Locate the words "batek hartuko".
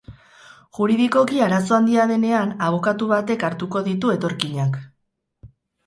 3.15-3.87